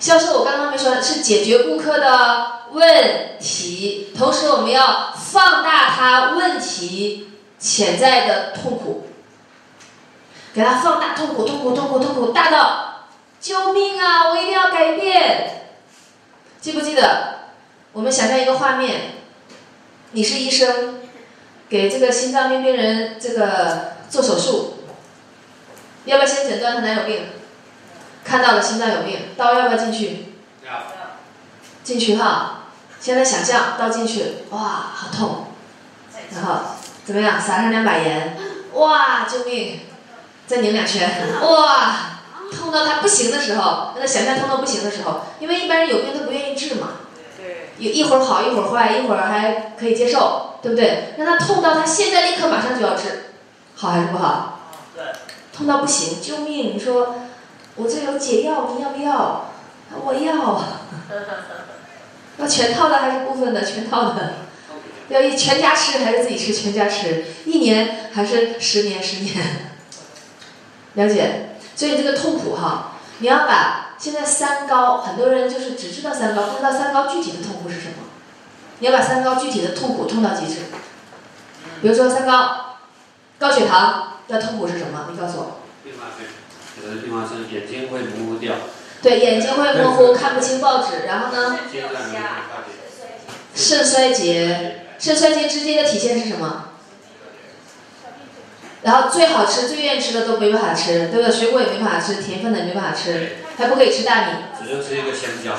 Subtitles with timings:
[0.00, 7.28] 销售我刚刚没说，是解决顾客的问题，同时我们要放大他问题
[7.58, 9.08] 潜在的痛苦，
[10.54, 13.08] 给他放大痛苦，痛苦，痛苦，痛苦，大到
[13.38, 14.30] 救命啊！
[14.30, 15.66] 我一定要改变。
[16.62, 17.40] 记不记得？
[17.92, 19.16] 我们想象一个画面，
[20.12, 21.00] 你是医生，
[21.68, 24.76] 给这个心脏病病人这个做手术。
[26.06, 27.26] 要不要先诊断他哪有病？
[28.24, 30.34] 看到了心脏有病，刀要不要进去？
[30.64, 30.82] 要。
[31.82, 32.56] 进去哈。
[33.00, 34.58] 现在想象刀进去，哇，
[34.94, 35.46] 好痛。
[36.34, 36.60] 然后
[37.04, 37.40] 怎么样？
[37.40, 38.36] 撒上两把盐，
[38.74, 39.80] 哇，救命！
[40.46, 41.08] 再拧两圈，
[41.40, 42.20] 哇，
[42.52, 46.88] 痛到他不行的时候，让他想象痛到不行的时候，因为一般人有病他不愿意治嘛。
[47.36, 47.70] 对。
[47.78, 51.14] 一一会儿好一会儿坏，一会儿还可以接受，对不对？
[51.16, 53.30] 让他痛到他现在立刻马上就要治，
[53.74, 54.60] 好还是不好？
[54.94, 55.04] 对。
[55.56, 56.74] 痛到不行，救命！
[56.74, 57.14] 你说
[57.80, 59.50] 我这有解药，你要不要？
[60.04, 60.64] 我要。
[62.38, 63.64] 要全套的还是部分的？
[63.64, 64.34] 全套的。
[65.08, 66.52] 要一全家吃还是自己吃？
[66.52, 67.24] 全家吃。
[67.46, 69.02] 一年还是十年？
[69.02, 69.72] 十年。
[70.94, 71.56] 了解。
[71.74, 77.94] 所以这个痛苦哈，你要把现在三高，很多人就是只知道三高，不知道三高具体的痛苦是什么。
[78.80, 80.60] 你要把三高具体的痛苦痛到极致。
[81.80, 82.76] 比如说三高，
[83.38, 84.06] 高血糖。
[84.30, 85.08] 的痛苦是什么？
[85.10, 85.58] 你告诉我。
[85.82, 86.18] 并发症，
[86.84, 88.54] 有的地方是眼睛会模糊掉。
[89.02, 91.06] 对，眼睛会模糊，看不清报纸。
[91.06, 91.58] 然后呢？
[93.54, 96.66] 肾衰竭，肾衰竭直接的体现是什么？
[98.82, 101.30] 然后最好吃、最愿意吃的都没办法吃，对不对？
[101.30, 104.32] 水果也没办法吃，甜分的也没办法吃，还不可以吃大米。
[104.58, 105.52] 只能吃一个香蕉。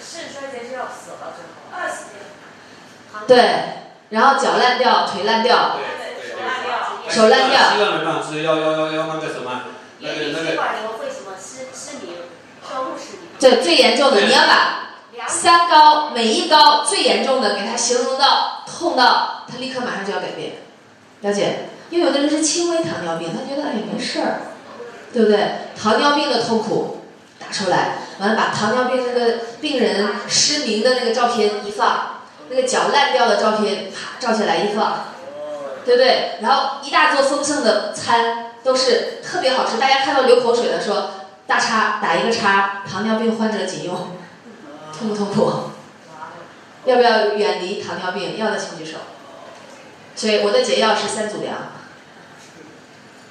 [0.00, 1.50] 肾衰竭是要死了最后。
[1.72, 3.26] 二十年。
[3.26, 3.36] 对，
[4.10, 5.76] 然后脚烂掉，腿烂掉。
[5.76, 5.82] 对。
[7.10, 7.58] 手烂掉。
[7.74, 9.47] 希望没办法吃，要要要要那个什么，
[10.42, 10.98] 那个那个。
[13.40, 14.90] 对，最严重的你要把
[15.26, 20.56] 三高每一高最严重的给他形容到痛到他立刻马上就要改变，
[21.22, 21.70] 了解？
[21.90, 24.40] 因为有的人是轻微糖尿病，他觉得哎没事儿，
[25.12, 25.70] 对不对？
[25.80, 27.04] 糖尿病的痛苦
[27.38, 35.04] 打出来，完了把糖尿病那个病人失明的那个照片一放，那个脚烂掉的照片啪照下来一放。
[35.84, 36.32] 对不对？
[36.42, 41.10] 然后一大桌丰盛的餐都是特别好吃，大家看到流口水的说
[41.46, 44.16] 大叉打一个叉，糖尿病患者仅用，
[44.96, 45.70] 痛不痛苦？
[46.84, 48.36] 要不要远离糖尿病？
[48.38, 48.98] 要的请举手。
[50.16, 51.54] 所以我的解药是三组粮，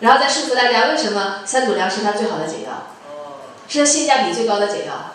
[0.00, 2.94] 然后再说服大家为什么三组粮是它最好的解药，
[3.68, 5.12] 是性价比最高的解药，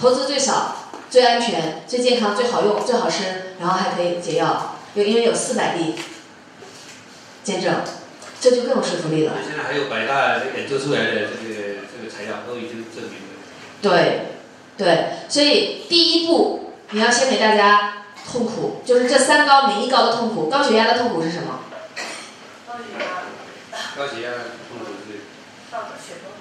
[0.00, 0.76] 投资最少、
[1.10, 5.96] 最安全、最健康、最好用、最好吃，然后还可以解药，有因为有四百例。
[7.44, 7.74] 见证，
[8.40, 9.32] 这就更有说服力了。
[9.44, 11.54] 现在还有百大研究出来的这个
[11.90, 13.34] 这个材料都已经证明了。
[13.82, 14.36] 对，
[14.76, 21.60] 对，所以第一步你要先给大家痛苦，就是这三高每一高的痛苦，高血压的痛苦是什么？
[22.66, 23.04] 高血压。
[23.96, 24.30] 高血压
[24.68, 25.18] 痛苦是。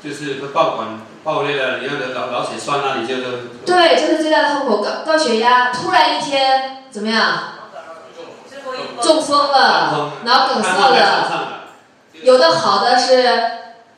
[0.04, 3.38] 就是爆管爆裂了，你要的脑脑血栓啊，你就都。
[3.66, 4.84] 对，这是最大的痛苦。
[4.84, 7.54] 高高血压突然一天怎么样？
[9.02, 11.57] 中风了，脑梗塞了，
[12.28, 13.24] 有的好的是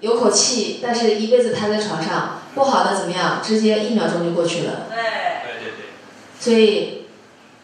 [0.01, 3.41] 有口气，但是一辈子瘫在床上；不好的怎么样？
[3.43, 4.85] 直接一秒钟就过去了。
[4.87, 5.85] 对对对对。
[6.39, 7.07] 所以，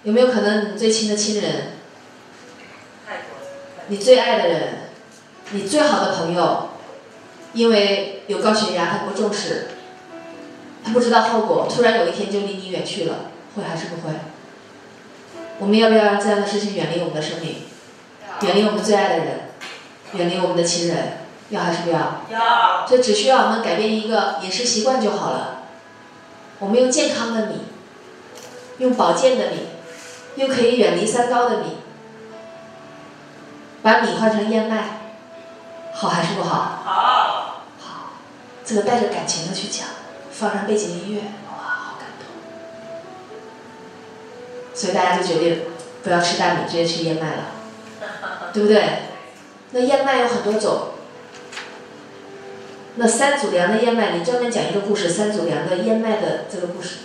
[0.01, 1.73] 有没有可能你最亲的亲人，
[3.89, 4.89] 你最爱的人，
[5.51, 6.69] 你最好的朋友，
[7.53, 9.67] 因为有高血压，他不重视，
[10.83, 14.15] 他不知道后果，突然有一天就离你远去了，会还是不会？
[15.59, 17.57] 我们要不要让这样的事情远离我们的生命，
[18.41, 19.39] 远离我们最爱的人，
[20.15, 21.19] 远离我们的亲人？
[21.49, 22.21] 要还是不要？
[22.31, 22.87] 要。
[22.87, 25.59] 这只需要我们改变一个饮食习惯就好了。
[26.57, 27.65] 我们用健康的米，
[28.79, 29.67] 用保健的米，
[30.35, 31.77] 又可以远离三高的米，
[33.83, 35.01] 把米换成燕麦，
[35.93, 36.81] 好还是不好？
[36.83, 37.61] 好。
[37.79, 38.13] 好，
[38.65, 39.87] 这个带着感情的去讲，
[40.31, 41.21] 放上背景音乐。
[41.49, 42.25] 哇，好感动
[44.73, 45.61] 所以大家就决定
[46.03, 47.43] 不要吃大米，直接吃燕麦了，
[48.51, 49.13] 对不对？
[49.75, 50.91] 那燕麦有很多种。
[52.95, 56.99] 那三组粮的燕麦，你专门讲一个故事，三组粮的燕麦的这个故事，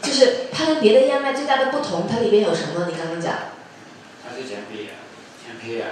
[0.00, 2.86] 就是它跟别的燕麦最大的不同，它里边有什么？
[2.88, 3.34] 你刚刚讲。
[4.24, 4.92] 它是全胚芽，
[5.44, 5.84] 全胚芽，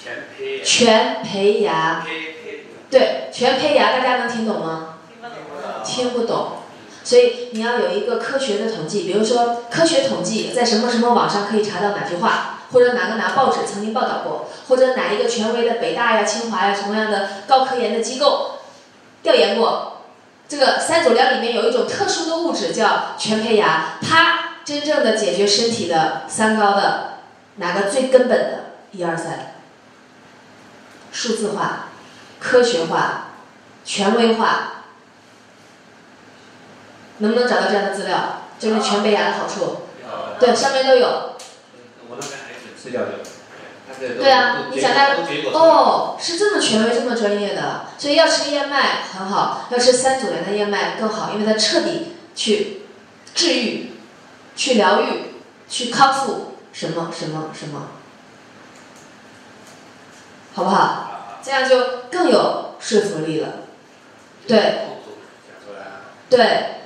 [0.00, 0.62] 全胚。
[0.62, 2.06] 全胚芽。
[2.88, 4.98] 对，全胚芽，大家能听懂吗？
[5.84, 6.58] 听不懂。
[7.02, 18.58] 所以你要有一个科学的统计，比如说科学统计在什么什么网上可以查到哪句话，或者哪个哪报纸曾经报道过，或者哪一个权威的北大呀、清华呀什么样的高科研的机构
[19.22, 20.02] 调研过，
[20.48, 27.18] 这个三佐料里面有一种特殊的物质叫全胚芽，它真正的解决身体的三高的
[27.56, 28.64] 哪个最根本的？
[28.92, 29.54] 一二三，
[31.12, 31.88] 数字化、
[32.38, 33.28] 科学化、
[33.84, 34.84] 权威化，
[37.18, 38.40] 能不能找到这样的资料？
[38.56, 39.82] 就是全胚芽的好处，
[40.38, 41.33] 对，上面都有。
[43.98, 45.14] 对啊，你想大
[45.52, 52.82] 哦，是这么权威、这么专业的，所以要吃燕麦很好，要吃三组连的燕麦更好，因为它彻底去
[53.34, 53.92] 治愈、
[54.56, 55.34] 去疗愈、
[55.68, 57.88] 去康复什么什么什么，
[60.54, 61.38] 好不好？
[61.42, 61.78] 这样就
[62.10, 63.48] 更有说服力了。
[64.48, 64.98] 对，
[66.30, 66.76] 对，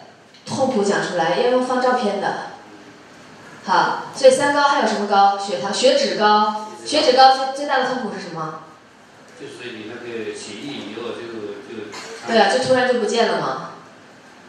[0.44, 2.47] 痛苦讲出来要用放照片的。
[3.68, 5.38] 好，所以三高还有什么高？
[5.38, 6.64] 血糖、血脂高。
[6.86, 8.60] 血脂高最最大的痛苦是什么？
[9.38, 11.92] 就是你那个起立以后就就。
[12.26, 13.72] 对啊，就突然就不见了嘛，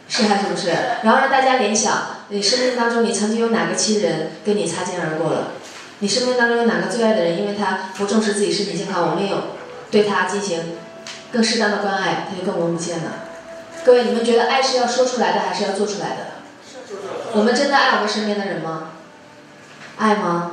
[0.08, 0.70] 是还是不是？
[1.02, 5.48] 然后让大家联想，你生命当中你曾经有哪个亲人跟你擦肩而过了？
[5.98, 9.36] 你生命当中有哪个最爱的人，因为他不重视自己身体健康，我们有
[9.90, 10.78] 对他进行
[11.30, 13.12] 更适当的关爱，他就跟我们不见了。
[13.84, 16.16] 各位，你们觉得爱是要说出来的，还是要做出来的？
[17.34, 18.92] 我们真的爱我们身边的人吗？
[20.00, 20.52] 爱吗？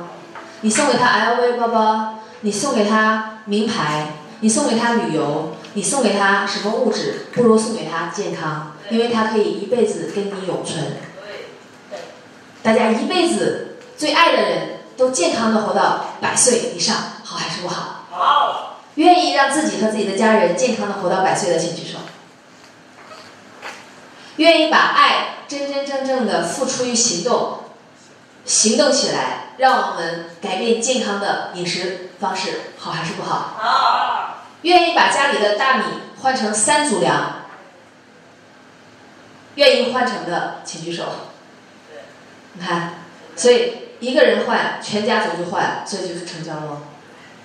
[0.60, 4.08] 你送给他 LV 包包，你送给他名牌，
[4.40, 10.98] 你送给他旅游，你送给他什么物质，不如送给他健康，因为他可以一辈子跟你永存。
[12.62, 18.04] 大家一辈子最爱的人都健康的活到百岁以上，好还是不好？
[18.10, 18.80] 好。
[18.96, 21.98] 愿意让自己和自己的家人健康的活到百岁的，请举手。
[24.36, 27.60] 愿意把爱真真正正的付出于行动。
[28.48, 33.54] 行动起来，让我们改变健康的饮食方式，好还是不好？
[33.58, 34.44] 好。
[34.62, 35.84] 愿意把家里的大米
[36.22, 37.42] 换成三足粮？
[39.56, 41.04] 愿意换成的，请举手。
[42.54, 42.94] 你看，
[43.36, 46.80] 所以一个人换，全家族就换，所以就是成交了。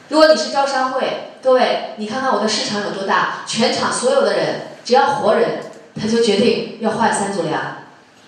[0.07, 3.39] 如果你是招商会，各位，你看看我的市场有多大？
[3.45, 5.63] 全场所有的人，只要活人，
[6.01, 7.82] 他就决定要换三足粮。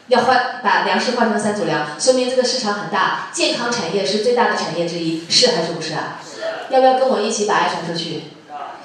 [0.08, 6.20] 要换把粮食换成三足粮，说明这个市场很大，健康产业是最大的产业之一，是还是不是啊？
[6.24, 6.74] 是。
[6.74, 8.24] 要不要跟我一起把爱传出去？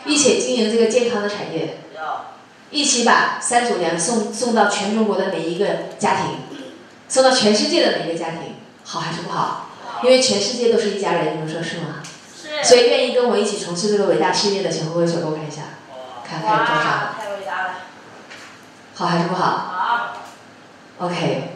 [0.05, 1.79] 一起经营这个健康的产业。
[2.71, 5.67] 一起把三足粮送送到全中国的每一个
[5.99, 6.39] 家庭，
[7.09, 9.71] 送到全世界的每一个家庭，好还是不好？
[10.05, 11.97] 因为全世界都是一家人，你们说是吗？
[12.41, 12.63] 是。
[12.63, 15.63] 所以愿意跟我一起从事这个伟大事业的，请挥挥手给我看一下。
[16.25, 16.83] 看看多少。
[17.19, 17.75] 太伟大了。
[18.95, 19.80] 好还是不好？
[21.01, 21.07] 好。
[21.07, 21.55] OK，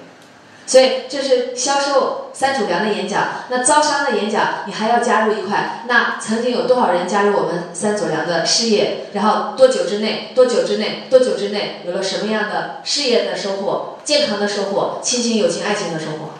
[0.66, 3.44] 所以这是销售三主粮的演讲。
[3.50, 5.84] 那招商的演讲，你还要加入一块。
[5.86, 9.06] 那曾经有多少人加入我们三组粮的事业？
[9.12, 10.32] 然后多久之内？
[10.34, 11.02] 多久之内？
[11.10, 13.98] 多久之内有了什么样的事业的收获？
[14.02, 14.98] 健康的收获？
[15.02, 16.30] 亲情、友情、爱情的收获？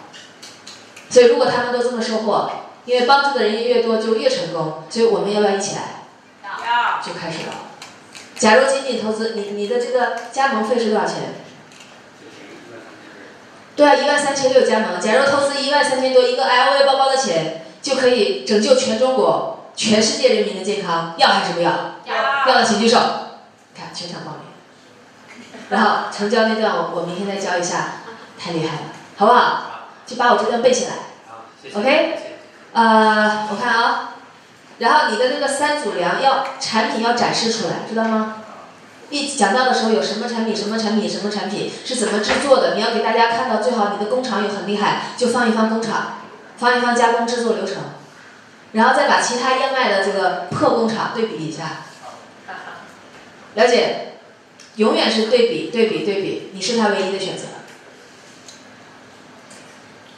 [1.11, 2.51] 所以如果他们都这么收获，
[2.87, 4.83] 因为帮助的人越多就越成功。
[4.89, 5.83] 所以我们要不要一起来？
[6.43, 7.03] 要。
[7.07, 7.53] 就开始了。
[8.39, 11.17] 假如仅仅投资，你你的这个加盟费是多少钱？
[13.77, 15.01] 对啊，一万三千六加盟。
[15.01, 21.71] 假如投资一万三千多一个 LV 包包的钱，就可以拯救全中国、全世界人民的健康，要还是不要？
[22.05, 22.47] 要。
[22.47, 22.99] 要的请举手。
[23.77, 24.41] 看全场报名。
[25.71, 28.03] 然后成交那段我我明天再教一下，
[28.39, 28.83] 太厉害了，
[29.17, 29.63] 好不好？
[30.07, 30.93] 就把我这段背起来。
[31.75, 32.19] OK。
[32.73, 34.15] 呃，我看啊，
[34.79, 38.37] 然后你的那个三组粮要产品要展示出来，知道吗？
[39.15, 42.75] 一讲到的时候有什么产品，什么产品，什么产品是怎么制作的？
[42.75, 46.19] 你要给大家看到，最好你的工厂有很厉害，就放一放工厂，
[46.59, 47.77] 放一放加工制作流程，
[48.73, 51.85] 然后再把其他燕麦的这个破工厂对比一下。
[53.55, 54.17] 了解，
[54.75, 57.45] 永远是对比，对比，对比，你是他唯一的选择。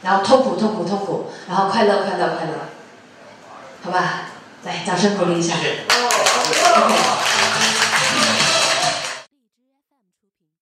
[0.01, 2.53] 然后痛苦，痛苦，痛苦，然后快乐，快乐，快乐，
[3.83, 4.29] 好吧？
[4.63, 5.53] 来，掌声鼓励一下。
[5.53, 7.36] OK。